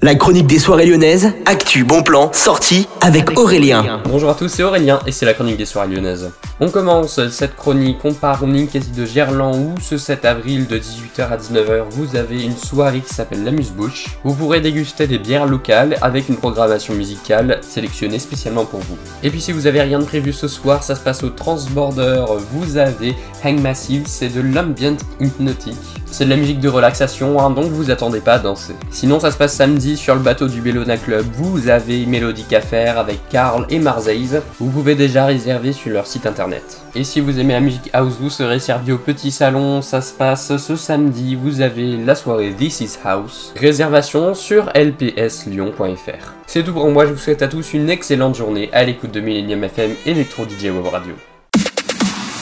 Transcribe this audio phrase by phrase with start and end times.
[0.00, 4.00] La chronique des soirées lyonnaises, actu, bon plan, sortie avec Aurélien.
[4.04, 6.30] Bonjour à tous, c'est Aurélien et c'est la chronique des soirées lyonnaises.
[6.60, 10.76] On commence cette chronique, on part au Ninkasi de Gerland où ce 7 avril de
[10.76, 14.18] 18h à 19h vous avez une soirée qui s'appelle l'Amuse-Bouche.
[14.24, 18.96] Vous pourrez déguster des bières locales avec une programmation musicale sélectionnée spécialement pour vous.
[19.22, 22.24] Et puis si vous avez rien de prévu ce soir, ça se passe au Transborder,
[22.50, 23.14] vous avez
[23.44, 25.76] Hang Massive, c'est de l'ambient hypnotique.
[26.10, 28.74] C'est de la musique de relaxation, hein, donc vous attendez pas à danser.
[28.90, 32.62] Sinon ça se passe samedi sur le bateau du Bellona Club, vous avez Mélodique à
[32.62, 34.40] faire avec Karl et Marseille.
[34.58, 36.47] Vous pouvez déjà réserver sur leur site internet.
[36.94, 39.82] Et si vous aimez la musique house, vous serez servi au petit salon.
[39.82, 41.34] Ça se passe ce samedi.
[41.34, 43.52] Vous avez la soirée This is House.
[43.56, 46.34] Réservation sur lpslyon.fr.
[46.46, 47.06] C'est tout pour moi.
[47.06, 50.64] Je vous souhaite à tous une excellente journée à l'écoute de Millennium FM Electro DJ
[50.64, 51.14] Web Radio.